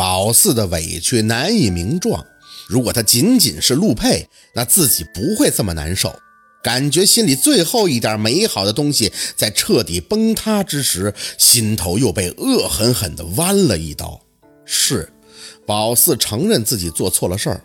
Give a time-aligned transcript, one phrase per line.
[0.00, 2.24] 宝四的委屈难以名状。
[2.66, 6.18] 如果他仅仅是陆佩，那自己不会这么难受。
[6.62, 14.18] 感觉心里最后一点美好的东西在彻底崩塌之时，心头又被恶狠狠地剜了一刀。
[14.64, 15.12] 是，
[15.66, 17.62] 宝四承认自己做错了事儿，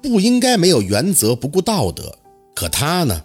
[0.00, 2.16] 不应该没有原则、不顾道德。
[2.54, 3.24] 可他呢？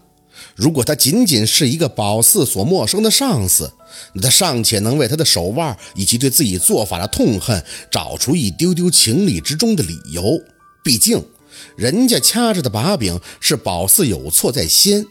[0.56, 3.72] 如果他仅仅是一个宝四所陌生的上司，
[4.14, 10.42] 那他尚且能为他的手腕以及对自己做法的痛恨找出一丢丢情理之中的理由。
[10.84, 11.26] 毕竟，
[11.76, 15.06] 人家掐着的把柄是宝四有错在先，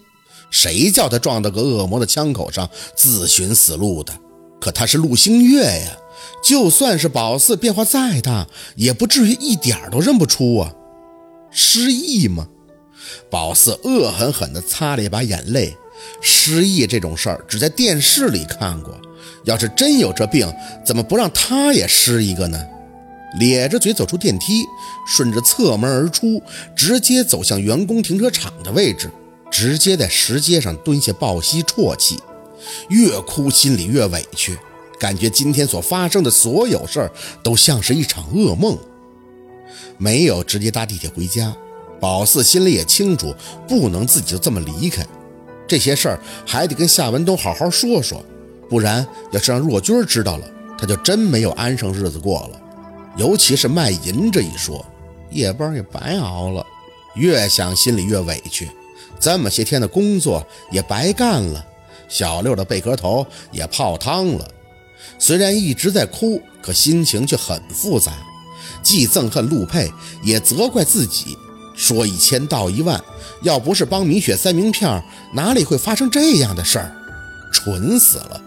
[0.51, 4.13] 谁叫他撞到个恶魔的枪口上自寻死路的？
[4.61, 5.99] 可他是陆星月呀，
[6.43, 10.73] 就算是宝四变化再大，也不至于一点都认不出啊！
[11.51, 12.49] 失忆吗？
[13.31, 15.77] 宝四恶狠狠地擦了一把眼泪。
[16.21, 18.99] 失忆这种事儿，只在电视里看过。
[19.45, 20.53] 要是真有这病，
[20.85, 22.61] 怎么不让他也失一个呢？
[23.39, 24.65] 咧着嘴走出电梯，
[25.07, 26.43] 顺着侧门而出，
[26.75, 29.11] 直接走向员工停车场的位置，
[29.51, 32.19] 直接在石阶上蹲下，抱膝啜泣。
[32.89, 34.59] 越哭心里越委屈，
[34.99, 38.77] 感觉今天所发生的所有事儿都像是一场噩梦。
[39.99, 41.55] 没有直接搭地铁回家。
[42.01, 43.35] 宝四心里也清楚，
[43.69, 45.07] 不能自己就这么离开，
[45.67, 48.25] 这些事儿还得跟夏文东好好说说，
[48.69, 50.47] 不然要是让若君知道了，
[50.79, 52.61] 他就真没有安生日子过了。
[53.17, 54.85] 尤其是卖淫这一说，
[55.31, 56.65] 夜班也白熬了。
[57.15, 58.71] 越想心里越委屈，
[59.19, 61.65] 这么些天的工作也白干了，
[62.09, 64.47] 小六的贝壳头也泡汤了。
[65.19, 68.13] 虽然一直在哭，可心情却很复杂，
[68.83, 69.91] 既憎恨陆佩，
[70.23, 71.37] 也责怪自己。
[71.77, 73.03] 说一千道一万，
[73.43, 75.03] 要不是帮米雪塞名片，
[75.35, 76.93] 哪里会发生这样的事儿？
[77.53, 78.43] 蠢死了！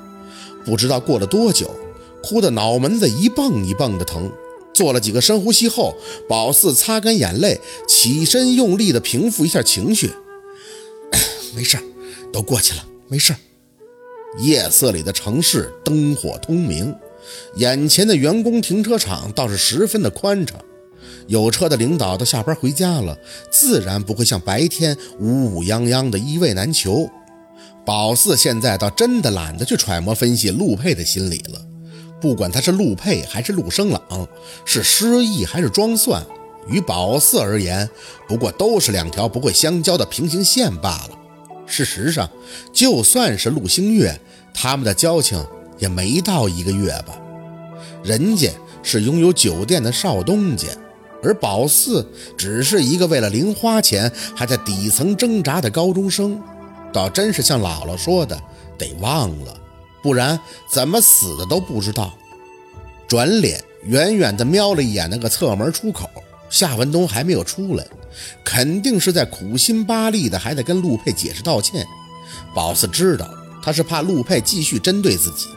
[0.66, 1.74] 不知道过了多久，
[2.22, 4.30] 哭得脑门子一蹦一蹦的疼。
[4.74, 5.96] 做了几个深呼吸后，
[6.28, 10.12] 宝四擦干眼泪，起身用力的平复一下情绪。
[11.56, 11.78] 没事
[12.32, 13.36] 都过去了，没事
[14.40, 16.96] 夜色里的城市灯火通明，
[17.56, 20.58] 眼前的员工停车场倒是十分的宽敞。
[21.28, 23.18] 有车的领导都下班回家了，
[23.52, 27.10] 自然不会像白天乌乌泱泱的一位难求。
[27.86, 31.60] 宝四现在倒真的懒得去揣摩分析陆佩的心理了。
[32.22, 34.28] 不管他是陆佩还是陆生朗，
[34.66, 36.22] 是失忆还是装蒜，
[36.68, 37.90] 于宝四而言，
[38.28, 41.18] 不过都是两条不会相交的平行线罢了。
[41.66, 42.30] 事实上，
[42.74, 44.20] 就算是陆星月，
[44.54, 45.42] 他们的交情
[45.78, 47.18] 也没到一个月吧。
[48.04, 48.50] 人家
[48.84, 50.68] 是拥有酒店的少东家。
[51.22, 52.08] 而宝四
[52.38, 56.42] 只是一个为了零花钱还在底层挣扎的高中生，
[56.94, 58.42] 倒真是像姥姥说的，
[58.78, 59.54] 得忘了，
[60.02, 60.40] 不然
[60.72, 62.14] 怎么死的都不知道。
[63.08, 66.10] 转脸远远地瞄了一眼那个侧门出口，
[66.50, 67.86] 夏文东还没有出来，
[68.46, 71.86] 肯定是在苦心巴力的，还在跟陆佩解释道歉。
[72.54, 73.30] 宝四知道
[73.62, 75.48] 他是怕陆佩继续针对自己。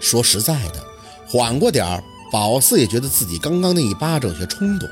[0.00, 0.82] 说实在的，
[1.28, 2.02] 缓过点儿，
[2.32, 4.88] 宝四也觉得自己刚刚那一巴掌有些冲动。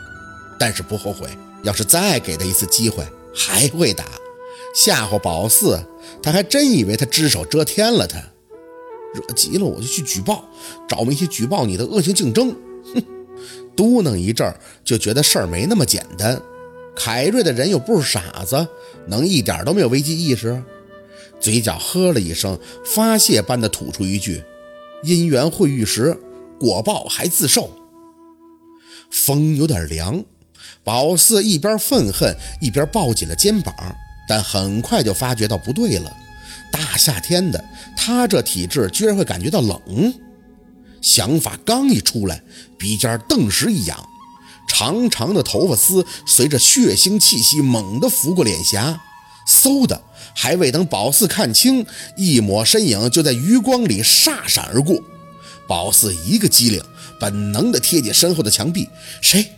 [0.61, 1.27] 但是不后悔，
[1.63, 3.03] 要是再给他一次机会，
[3.35, 4.05] 还会打，
[4.75, 5.83] 吓唬宝四，
[6.23, 8.07] 他还真以为他只手遮天了。
[8.07, 8.19] 他
[9.15, 10.45] 惹急了，我就去举报，
[10.87, 12.55] 找媒体举报你的恶性竞争。
[12.95, 13.03] 哼，
[13.75, 16.39] 嘟囔一阵儿就觉得事儿没那么简单。
[16.95, 18.69] 凯瑞的人又不是傻子，
[19.07, 20.63] 能一点都没有危机意识？
[21.41, 24.45] 嘴角呵了一声，发泄般的吐出一句
[25.03, 26.15] ：“因缘会遇时，
[26.59, 27.71] 果报还自受。”
[29.11, 30.23] 风有点凉。
[30.83, 33.75] 宝四一边愤恨，一边抱紧了肩膀，
[34.29, 36.11] 但很快就发觉到不对了。
[36.73, 37.63] 大夏天的，
[37.97, 40.15] 他这体质居然会感觉到冷。
[41.03, 42.43] 想法刚一出来，
[42.79, 44.09] 鼻尖顿时一痒，
[44.69, 49.01] 长长的头发丝随着血腥气息猛地拂过脸颊，
[49.49, 50.03] 嗖的，
[50.35, 51.85] 还未等宝四看清，
[52.17, 55.03] 一抹身影就在余光里飒闪而过。
[55.67, 56.83] 宝四一个机灵，
[57.19, 58.89] 本能地贴紧身后的墙壁，
[59.21, 59.53] 谁？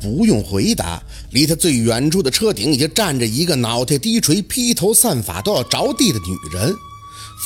[0.00, 6.74] 不用回答，离他最远处的车顶已经站着一个脑袋低垂、披头散发都要着地的女人。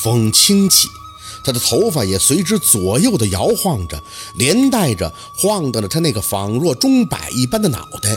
[0.03, 0.87] 风轻起，
[1.45, 4.01] 她的头发也随之左右的摇晃着，
[4.37, 8.09] 连带着晃荡着她那个仿若钟摆一般的脑袋。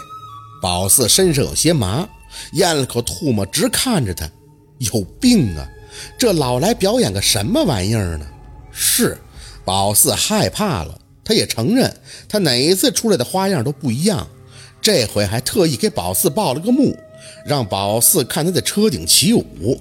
[0.63, 2.09] 宝四身上有些麻，
[2.55, 4.29] 咽了口唾沫，直看着她，
[4.79, 5.69] 有病啊！
[6.19, 8.27] 这老来表演个什么玩意儿呢？
[8.73, 9.19] 是，
[9.65, 10.99] 宝四害怕了。
[11.27, 11.95] 他也承认，
[12.29, 14.27] 他哪一次出来的花样都不一样。
[14.81, 16.97] 这回还特意给宝四报了个幕，
[17.45, 19.81] 让宝四看他在车顶起舞。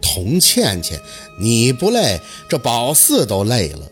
[0.00, 0.98] 童倩倩，
[1.40, 3.88] 你不累，这宝四都累了。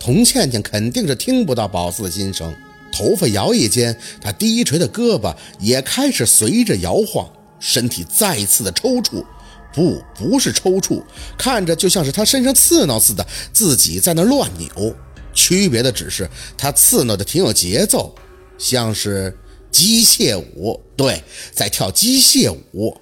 [0.00, 2.52] 童倩倩肯定是听不到宝四的心声，
[2.90, 7.30] 头发摇曳间，他低垂的胳膊也开始随着摇晃，
[7.60, 9.24] 身体再次的抽搐。
[9.72, 11.00] 不，不是抽搐，
[11.38, 14.94] 看着就像是他身上刺挠似的，自己在那乱扭。
[15.36, 16.28] 区别的只是
[16.58, 18.12] 他刺挠的挺有节奏，
[18.58, 19.32] 像是
[19.70, 20.80] 机械舞。
[20.96, 21.22] 对，
[21.52, 22.96] 在跳机械舞。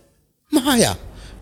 [0.50, 0.94] 妈呀！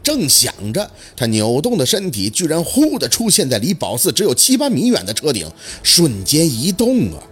[0.03, 5.49] 正想着，他扭动的身体居然忽的出现在离宝四只有七八米远的车顶，
[5.85, 7.23] 瞬间移动啊！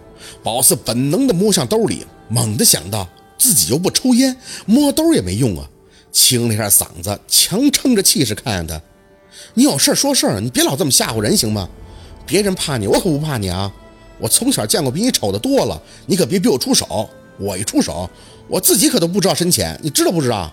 [0.41, 5.69] 宝四本能的摸向兜里，猛地想到自己又不抽烟，摸兜也没用啊！
[6.13, 8.81] 清了一下嗓子，强撑着气势看他
[9.53, 11.69] ：“你有事说事儿，你别老这么吓唬人行吗？
[12.25, 13.71] 别人怕你，我可不怕你啊！
[14.19, 17.09] 我从小见过比你丑的多了，你可别逼我出手。
[17.39, 18.07] 我一出手，
[18.47, 20.51] 我自己可都不知道深浅，你知道不知道？”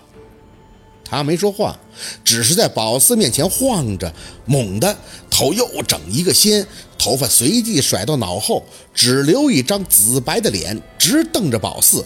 [1.05, 1.77] 他没说话，
[2.23, 4.11] 只是在宝四面前晃着，
[4.45, 4.95] 猛地
[5.29, 6.65] 头又整一个掀，
[6.97, 8.63] 头发随即甩到脑后，
[8.93, 12.05] 只留一张紫白的脸，直瞪着宝四。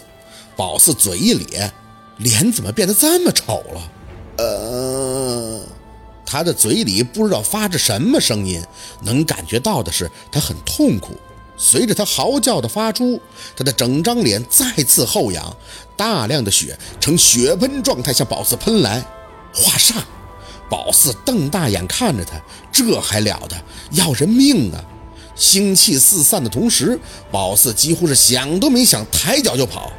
[0.56, 1.72] 宝四嘴一咧，
[2.18, 3.92] 脸怎么变得这么丑了？
[6.26, 8.62] 他的嘴里不知道发着什么声音，
[9.02, 11.14] 能感觉到的是他很痛苦。
[11.56, 13.20] 随着他嚎叫的发出，
[13.56, 15.56] 他的整张脸再次后仰，
[15.96, 19.04] 大量的血呈血喷状态向宝四喷来。
[19.54, 20.02] 华煞，
[20.68, 22.40] 宝四瞪大眼看着他，
[22.72, 23.56] 这还了得，
[23.92, 24.82] 要人命啊！
[25.36, 26.98] 腥气四散的同时，
[27.30, 29.92] 宝四几乎是想都没想，抬脚就跑。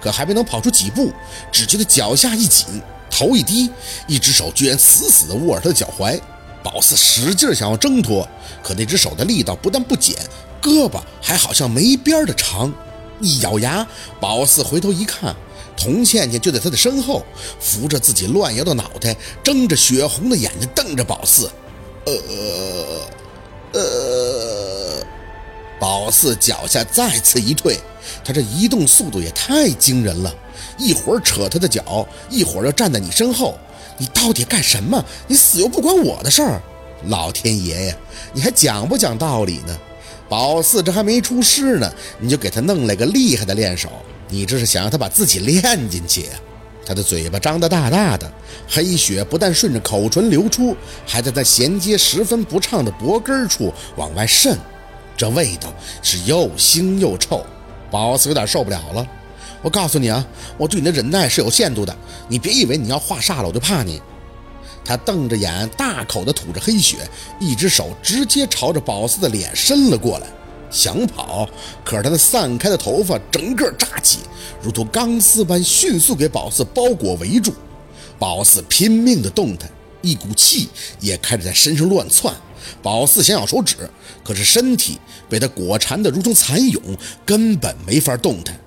[0.00, 1.12] 可还没能跑出几步，
[1.52, 2.66] 只觉得脚下一紧，
[3.12, 3.70] 头一低，
[4.08, 6.18] 一只手居然死死地握着他的脚踝。
[6.62, 8.26] 宝四使劲想要挣脱，
[8.62, 10.16] 可那只手的力道不但不减。
[10.62, 12.72] 胳膊还好像没边的长，
[13.20, 13.86] 一咬牙，
[14.20, 15.34] 宝四回头一看，
[15.76, 17.24] 童倩倩就在他的身后，
[17.58, 21.50] 扶着自己乱摇的脑袋，睁着血红的眼睛瞪着宝四。
[22.06, 22.12] 呃
[23.72, 25.04] 呃，
[25.80, 27.78] 宝四脚下再次一退，
[28.24, 30.32] 他这移动速度也太惊人了，
[30.78, 33.58] 一会儿扯他的脚，一会儿又站在你身后，
[33.98, 35.04] 你到底干什么？
[35.26, 36.60] 你死又不关我的事儿，
[37.06, 37.96] 老天爷呀，
[38.32, 39.78] 你还讲不讲道理呢？
[40.28, 43.90] 宝四这还没出师呢，你就给他弄了个厉害的练手，
[44.28, 46.26] 你这是想让他把自己练进去？
[46.84, 48.32] 他的嘴巴张得大大的，
[48.68, 50.76] 黑血不但顺着口唇流出，
[51.06, 54.58] 还在他衔接十分不畅的脖根处往外渗，
[55.16, 55.72] 这味道
[56.02, 57.44] 是又腥又臭。
[57.90, 59.06] 宝四有点受不了了。
[59.62, 60.26] 我告诉你啊，
[60.58, 61.96] 我对你的忍耐是有限度的，
[62.28, 64.02] 你别以为你要化煞了我就怕你。
[64.84, 70.26] 他瞪着眼，大口的吐着黑血，一只手直接朝着宝四的脸伸了过来，
[70.68, 71.48] 想跑，
[71.84, 74.18] 可是他的散开的头发整个炸起，
[74.60, 77.54] 如同钢丝般迅速给宝四包裹围住。
[78.18, 79.70] 宝四拼命的动弹，
[80.00, 80.68] 一股气
[80.98, 82.34] 也开始在身上乱窜。
[82.82, 83.76] 宝四想咬手指，
[84.24, 84.98] 可是身体
[85.28, 86.80] 被他裹缠的如同蚕蛹，
[87.24, 88.58] 根本没法动弹。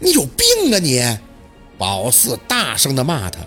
[0.00, 1.18] 你有病啊你！
[1.76, 3.38] 宝四大声的骂他。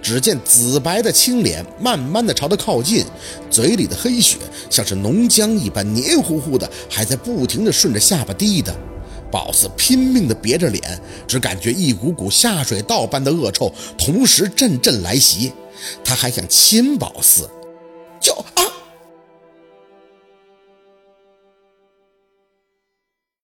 [0.00, 3.04] 只见紫白的青脸慢慢的朝他靠近，
[3.50, 4.36] 嘴里的黑血
[4.70, 8.74] 像是浓浆一般黏糊糊的，还在不停的顺着下巴滴的。
[9.30, 15.52] 宝四拼命的别着脸，只感觉一股股下水道般的恶臭同时阵阵来袭。
[16.04, 17.48] 他还想亲宝四，
[18.20, 18.62] 就啊！